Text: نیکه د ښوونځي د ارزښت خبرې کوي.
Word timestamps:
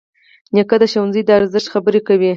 نیکه 0.55 0.75
د 0.81 0.83
ښوونځي 0.91 1.21
د 1.25 1.29
ارزښت 1.39 1.67
خبرې 1.73 2.01
کوي. 2.07 2.29